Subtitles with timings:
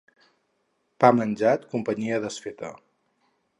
[1.03, 2.75] Pa menjat, companyia desfeta.